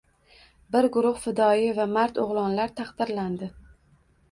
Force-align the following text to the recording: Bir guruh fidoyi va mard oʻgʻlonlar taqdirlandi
Bir 0.75 0.87
guruh 0.95 1.19
fidoyi 1.25 1.67
va 1.81 1.87
mard 1.93 2.19
oʻgʻlonlar 2.25 2.75
taqdirlandi 2.83 3.53